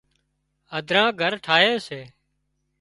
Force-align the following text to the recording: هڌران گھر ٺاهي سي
هڌران 0.73 1.09
گھر 1.21 1.33
ٺاهي 1.45 1.73
سي 1.87 2.01